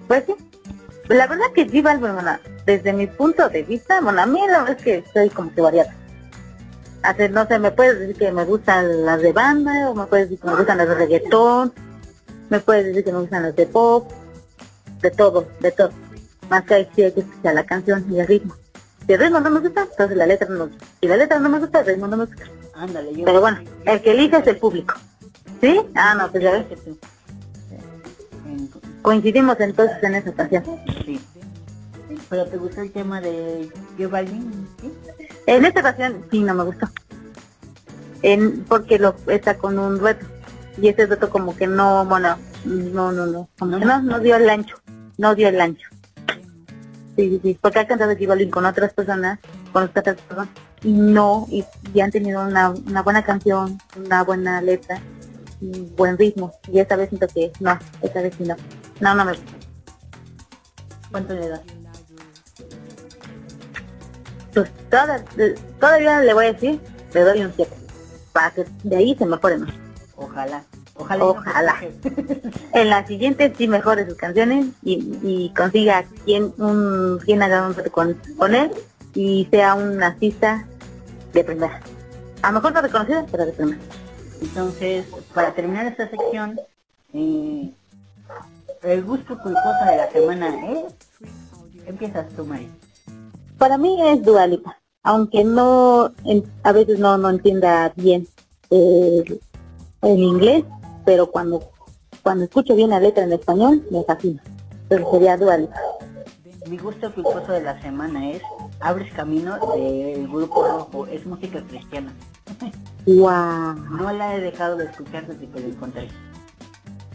[0.08, 0.34] Pues sí.
[1.08, 2.32] La verdad que J Balvin, bueno,
[2.66, 5.60] desde mi punto de vista, bueno, a mí la verdad es que soy como que
[5.60, 5.94] variada.
[7.02, 10.28] Hace, no sé, me puedes decir que me gustan las de banda, o me puedes
[10.28, 11.72] decir que me gustan las de reggaetón,
[12.48, 14.10] me puedes decir que me gustan las de pop,
[15.00, 15.90] de todo, de todo.
[16.48, 18.54] Más que ahí sí hay que escuchar la canción y el ritmo.
[19.06, 20.86] Si el ritmo no me gusta, entonces la letra no me gusta.
[21.00, 22.44] Si la letra no me gusta, el ritmo no me gusta.
[22.74, 23.24] Ándale, yo...
[23.24, 24.94] Pero bueno, el que elige es el público.
[25.60, 25.80] ¿Sí?
[25.94, 26.66] Ah, no, pues ya ves.
[29.02, 30.64] Coincidimos entonces en esa ocasión.
[31.04, 31.20] Sí.
[32.28, 34.68] ¿Pero te gustó el tema de J Balvin?
[34.80, 34.92] ¿Sí?
[35.46, 36.88] En esta ocasión sí no me gustó.
[38.22, 40.26] En, porque lo está con un dueto.
[40.78, 44.76] Y ese dueto como que no, bueno, no, no, no, no, no dio el ancho,
[45.16, 45.88] no dio el ancho.
[47.16, 49.38] Sí, sí, sí, porque ha cantado Balvin con otras personas,
[49.72, 50.48] con otras personas,
[50.82, 55.00] y no, y, y han tenido una, una buena canción, una buena letra,
[55.62, 56.52] un buen ritmo.
[56.70, 58.54] Y esta vez siento que no, esta vez sí no.
[59.00, 59.32] No, no me.
[61.10, 61.60] ¿Cuánto le das?
[64.52, 65.24] Pues toda-
[65.80, 66.80] todavía le voy a decir,
[67.14, 67.74] le doy un 7.
[68.32, 69.74] Para que de ahí se mejore más.
[70.16, 70.64] Ojalá.
[70.96, 71.24] Ojalá.
[71.24, 71.76] Ojalá.
[72.72, 77.74] En la siguiente sí mejore sus canciones y, y consiga quien un quien haga un
[77.74, 78.70] reto con, con él
[79.14, 80.66] y sea un artista
[81.32, 81.80] de primera.
[82.42, 83.78] A lo mejor no reconocido, pero de primera.
[84.42, 86.60] Entonces, para terminar esta sección,
[87.14, 87.72] eh,
[88.82, 90.94] el gusto culposo de la semana es...
[91.86, 92.68] Empiezas tú, Mari.
[93.58, 98.26] Para mí es Dualipa, aunque no en- a veces no, no entienda bien
[98.70, 99.38] eh,
[100.12, 100.64] el inglés,
[101.04, 101.62] pero cuando
[102.22, 104.42] cuando escucho bien la letra en español me fascina.
[104.82, 105.76] Entonces sería Dualipa.
[106.68, 108.42] Mi gusto culposo de la semana es
[108.80, 111.06] Abres Camino del Grupo Rojo.
[111.06, 112.12] Es música cristiana.
[113.06, 113.74] Wow.
[113.96, 116.08] No la he dejado de escuchar desde que la encontré.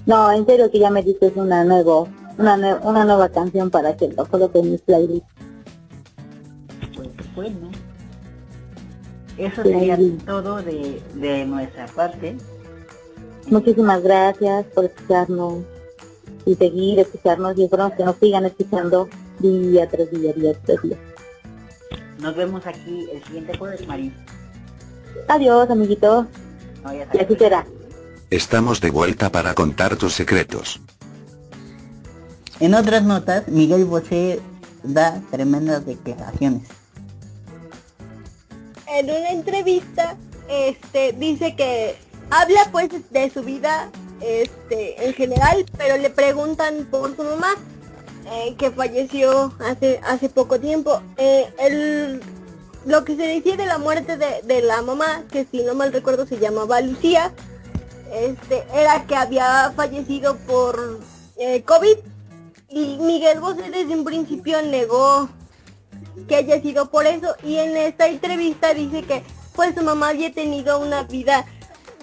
[0.05, 3.97] No, en serio que ya me dices una nuevo, una, nue- una nueva canción para
[3.97, 5.25] que lo coloque en mi playlist.
[6.95, 7.69] Pues bueno.
[9.37, 9.69] Eso Sí.
[9.69, 12.37] sería todo de, de nuestra parte.
[13.47, 15.63] Muchísimas gracias por escucharnos
[16.45, 20.97] y seguir escucharnos y esperamos que nos sigan escuchando día tras día, día tras día.
[22.19, 24.13] Nos vemos aquí el siguiente jueves, Marín.
[25.27, 26.27] Adiós, amiguitos.
[26.83, 27.65] No, ya Y así será.
[28.29, 30.79] Estamos de vuelta para contar tus secretos.
[32.59, 34.39] En otras notas, Miguel Bosé
[34.83, 36.67] da tremendas declaraciones.
[38.87, 40.17] en una entrevista
[40.49, 41.95] este dice que
[42.31, 43.91] habla pues de su vida
[44.21, 47.53] este en general pero le preguntan por su mamá
[48.31, 51.01] eh, que falleció hace hace poco tiempo.
[51.17, 52.21] Eh, el-
[52.85, 55.93] lo que se decía de la muerte de, de la mamá que si no mal
[55.93, 57.31] recuerdo se llamaba Lucía
[58.11, 60.99] este era que había fallecido por
[61.37, 61.97] eh, COVID.
[62.69, 65.29] Y Miguel Bosé desde un principio negó
[66.27, 67.35] que haya sido por eso.
[67.43, 69.23] Y en esta entrevista dice que
[69.55, 71.45] pues su mamá había tenido una vida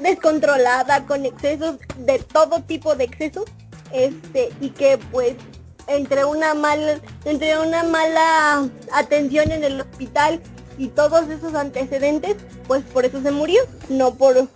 [0.01, 3.45] descontrolada con excesos de todo tipo de excesos
[3.93, 5.35] este y que pues
[5.87, 10.41] entre una mala entre una mala atención en el hospital
[10.77, 14.49] y todos esos antecedentes pues por eso se murió no por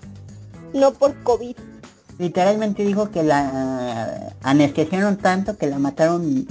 [0.72, 1.57] no por covid
[2.18, 6.46] Literalmente dijo que la anestesiaron tanto que la mataron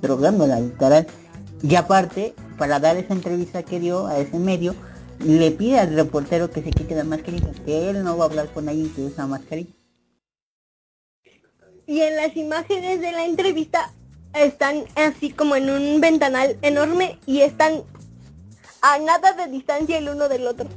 [0.00, 1.06] drogándola, literal.
[1.62, 4.74] Y aparte, para dar esa entrevista que dio a ese medio,
[5.20, 8.52] le pide al reportero que se quite la mascarilla, que él no va a hablar
[8.52, 9.70] con alguien que usa mascarilla.
[11.86, 13.92] y en las imágenes de la entrevista
[14.34, 17.84] están así como en un ventanal enorme y están
[18.82, 20.68] a nada de distancia el uno del otro.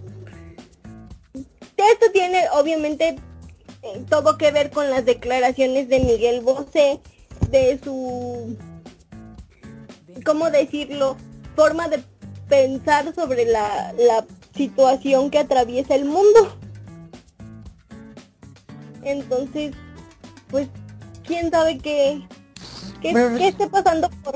[1.34, 3.17] Esto tiene obviamente
[3.82, 6.99] eh, todo que ver con las declaraciones de Miguel Bosé,
[7.49, 8.58] de su,
[10.25, 11.17] ¿cómo decirlo?,
[11.56, 12.04] forma de
[12.50, 16.56] pensar sobre la, la situación que atraviesa el mundo.
[19.04, 19.74] Entonces,
[20.50, 20.68] pues,
[21.26, 22.22] quién sabe qué,
[23.02, 24.36] qué, Pero- qué esté pasando por,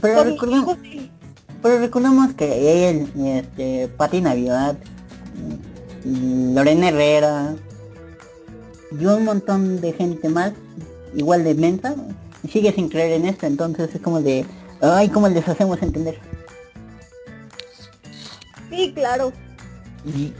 [0.00, 1.10] Pero por Bosé.
[1.60, 1.80] pero
[2.36, 4.76] que él, este, Pati Navidad,
[6.04, 7.54] Lorena Herrera
[8.98, 10.52] y un montón de gente más,
[11.14, 11.94] igual de mensa,
[12.50, 14.46] sigue sin creer en esto, entonces es como de,
[14.80, 16.18] ay, ¿cómo les hacemos entender?
[18.72, 19.32] Sí, claro.
[20.04, 20.32] Y...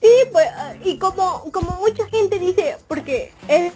[0.00, 0.46] Sí, pues,
[0.84, 3.72] y como, como mucha gente dice, porque es-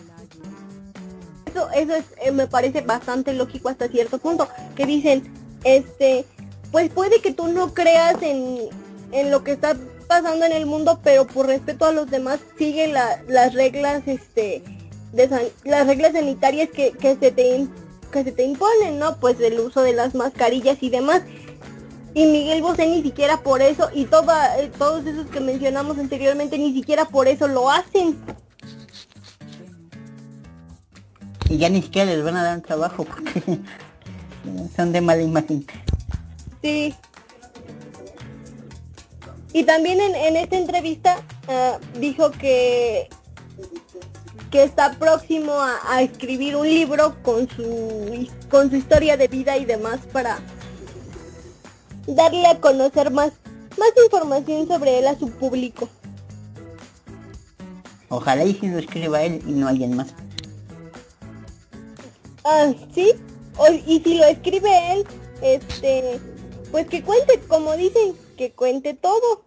[1.47, 5.25] eso, eso es, eh, me parece bastante lógico hasta cierto punto, que dicen,
[5.65, 6.25] este,
[6.71, 8.69] pues puede que tú no creas en,
[9.11, 12.87] en lo que está pasando en el mundo, pero por respeto a los demás sigue
[12.89, 14.63] la- las reglas, este,
[15.13, 17.67] de san- las reglas sanitarias que, que se te
[18.11, 19.17] que se te imponen, ¿no?
[19.17, 21.23] Pues el uso de las mascarillas y demás
[22.15, 26.59] y Miguel Bosé ni siquiera por eso y toda, eh, todos esos que mencionamos anteriormente
[26.59, 28.19] ni siquiera por eso lo hacen.
[31.49, 33.43] Y ya ni siquiera les van a dar un trabajo porque
[34.77, 35.67] son de mala imagen.
[36.63, 36.95] Sí.
[39.53, 41.17] Y también en, en esta entrevista
[41.49, 43.09] ah, dijo que
[44.51, 49.57] que está próximo a, a escribir un libro con su con su historia de vida
[49.57, 50.41] y demás para
[52.07, 53.33] darle a conocer más
[53.79, 55.89] más información sobre él a su público.
[58.09, 60.09] Ojalá y si lo escriba él y no alguien más.
[62.45, 63.13] Ah, sí.
[63.57, 65.07] O- y si lo escribe él,
[65.43, 66.19] este,
[66.73, 69.45] pues que cuente, como dicen, que cuente todo.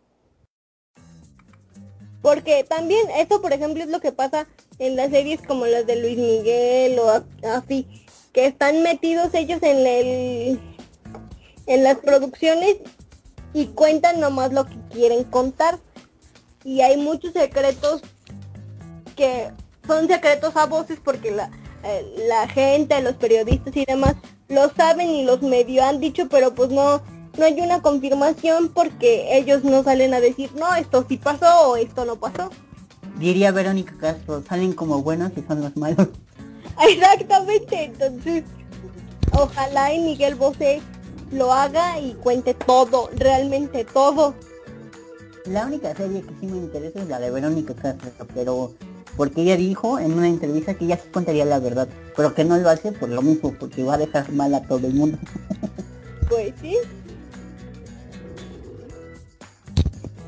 [2.22, 4.48] Porque también eso, por ejemplo, es lo que pasa
[4.86, 7.88] en las series como las de Luis Miguel o así,
[8.34, 10.60] que están metidos ellos en el,
[11.68, 12.78] en las producciones
[13.54, 15.80] y cuentan nomás lo que quieren contar.
[16.64, 18.02] Y hay muchos secretos
[19.16, 19.52] que
[19.88, 21.52] son secretos a voces porque la,
[21.84, 24.16] eh, la gente, los periodistas y demás
[24.48, 27.02] lo saben y los medio han dicho, pero pues no,
[27.38, 31.76] no hay una confirmación porque ellos no salen a decir, no, esto sí pasó o
[31.78, 32.50] esto no pasó.
[33.20, 36.08] Diría Verónica Castro, salen como buenos y son los malos.
[36.88, 38.44] Exactamente, entonces
[39.32, 40.82] ojalá y Miguel Bosé
[41.32, 44.34] lo haga y cuente todo, realmente todo.
[45.46, 48.74] La única serie que sí me interesa es la de Verónica Castro, pero
[49.18, 52.58] porque ella dijo en una entrevista que ella sí contaría la verdad, pero que no
[52.58, 55.18] lo hace por lo mismo, porque va a dejar mal a todo el mundo.
[56.30, 56.78] Pues sí.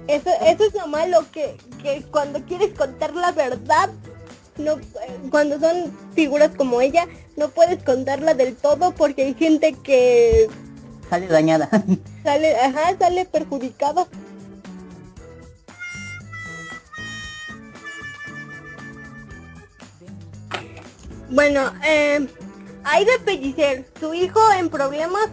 [0.08, 3.90] Eso, eso es lo malo, que, que cuando quieres contar la verdad,
[4.58, 4.82] no, eh,
[5.32, 10.48] cuando son figuras como ella, no puedes contarla del todo porque hay gente que
[11.10, 11.70] Sale dañada.
[12.24, 14.08] sale, ajá, sale perjudicada.
[21.30, 22.28] Bueno, eh,
[22.84, 25.28] Aida Pellicer, su hijo en problemas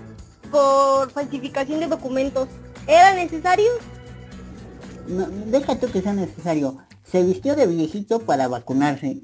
[0.51, 2.49] por falsificación de documentos.
[2.87, 3.71] ¿Era necesario?
[5.07, 6.79] No, deja tú que sea necesario.
[7.05, 9.21] Se vistió de viejito para vacunarse.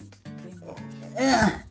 [1.18, 1.64] Ah,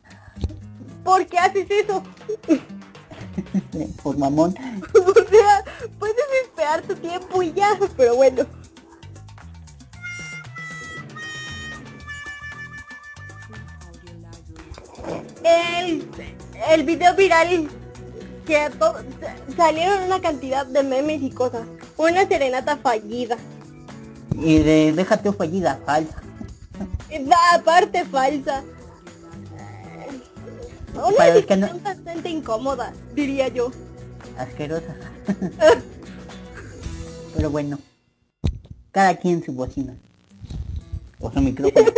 [1.04, 2.02] ¿Por qué haces eso?
[4.02, 4.54] Por mamón.
[4.94, 5.64] o sea,
[5.98, 8.44] puedes esperar tu tiempo y ya, pero bueno.
[15.44, 16.06] El,
[16.70, 17.68] el video viral
[18.46, 18.70] que
[19.56, 21.66] salieron una cantidad de memes y cosas.
[21.96, 23.36] Una serenata fallida.
[24.38, 26.22] Y de déjate fallida, falsa.
[27.30, 28.62] Va, aparte falsa.
[30.94, 33.70] Una Para los que no- situación bastante incómoda, diría yo.
[34.36, 34.94] Asquerosa.
[37.36, 37.78] Pero bueno.
[38.90, 39.94] Cada quien su bocina.
[41.20, 41.86] O su micrófono.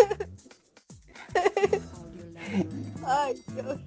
[3.06, 3.78] Ay, Dios.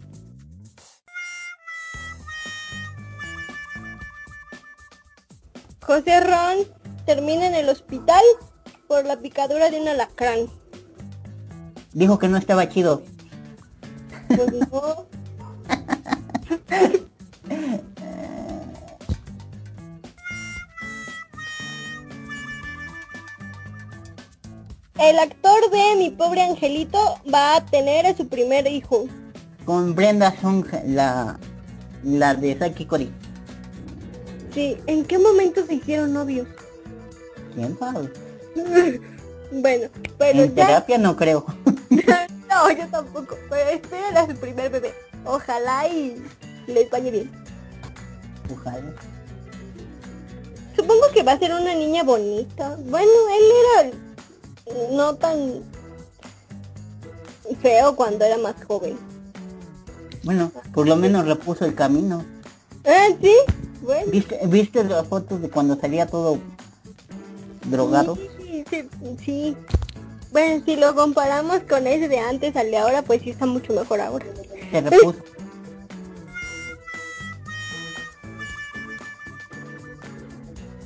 [5.81, 6.57] José Ron
[7.05, 8.23] termina en el hospital
[8.87, 10.47] por la picadura de un alacrán.
[11.93, 13.03] Dijo que no estaba chido.
[14.27, 15.05] Pues no.
[24.99, 29.05] El actor de Mi pobre angelito va a tener a su primer hijo.
[29.65, 31.37] Con Brenda Song, la,
[32.03, 33.11] la de Saki Cody.
[34.53, 36.47] Sí, ¿en qué momento se hicieron novios?
[37.55, 38.09] ¿Quién sabe?
[39.51, 39.87] Bueno,
[40.17, 40.67] pero En ya...
[40.67, 41.45] terapia no creo.
[41.89, 43.37] no, yo tampoco.
[43.49, 44.93] Pero esperen a su primer bebé.
[45.25, 46.23] Ojalá y
[46.67, 47.31] les vaya bien.
[48.51, 48.93] Ojalá.
[50.75, 52.77] Supongo que va a ser una niña bonita.
[52.85, 53.97] Bueno, él era
[54.91, 55.61] no tan
[57.61, 58.97] feo cuando era más joven.
[60.23, 62.25] Bueno, por lo menos repuso el camino.
[62.85, 63.35] Ah, sí.
[63.81, 64.11] Bueno.
[64.11, 66.39] ¿Viste, ¿Viste las fotos de cuando salía todo
[67.65, 68.15] drogado?
[68.15, 68.89] Sí, sí,
[69.23, 69.57] sí.
[70.31, 73.73] Bueno, si lo comparamos con ese de antes al de ahora, pues sí está mucho
[73.73, 74.25] mejor ahora.
[74.71, 75.19] Se repuso.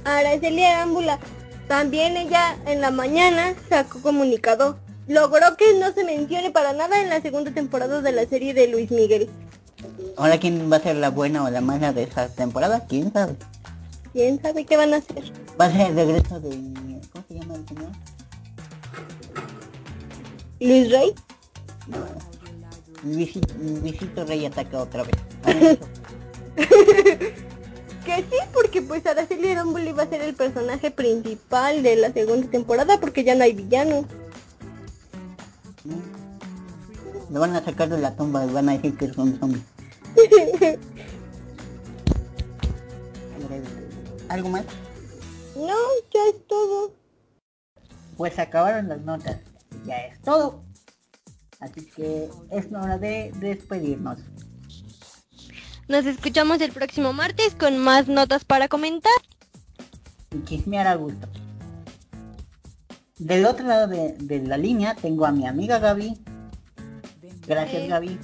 [0.03, 1.19] Araceli Arámbula,
[1.67, 4.77] también ella en la mañana sacó comunicado.
[5.07, 8.67] Logró que no se mencione para nada en la segunda temporada de la serie de
[8.67, 9.29] Luis Miguel.
[10.17, 13.35] Ahora quién va a ser la buena o la mala de esa temporada, quién sabe.
[14.17, 15.31] ¿Quién sabe qué van a hacer?
[15.61, 16.49] Va a ser el regreso de...
[17.13, 17.91] ¿Cómo se llama el señor?
[20.59, 21.13] ¿Luis Rey?
[23.03, 25.15] Luisito, Luisito Rey ataca otra vez.
[28.05, 32.49] Que sí, porque pues Araceli Arámbula iba a ser el personaje principal de la segunda
[32.49, 34.05] temporada porque ya no hay villano.
[37.29, 39.63] Lo van a sacar de la tumba y van a decir que son zombies.
[44.29, 44.65] ¿Algo más?
[45.55, 45.75] No,
[46.13, 46.93] ya es todo.
[48.17, 49.37] Pues acabaron las notas.
[49.85, 50.63] Ya es todo.
[51.59, 54.19] Así que es hora de despedirnos.
[55.87, 59.11] Nos escuchamos el próximo martes con más notas para comentar.
[60.31, 61.27] Y chismear a gusto.
[63.17, 66.19] Del otro lado de, de la línea tengo a mi amiga Gaby.
[67.47, 68.19] Gracias Eh, Gaby.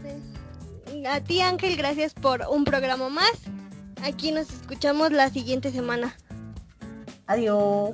[1.10, 3.32] A ti Ángel, gracias por un programa más.
[4.04, 6.16] Aquí nos escuchamos la siguiente semana.
[7.26, 7.91] Adiós.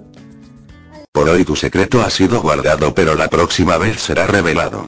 [1.12, 4.88] Por hoy tu secreto ha sido guardado pero la próxima vez será revelado.